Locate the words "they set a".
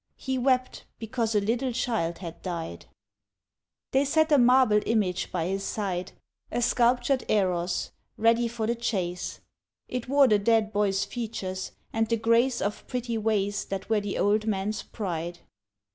3.91-4.39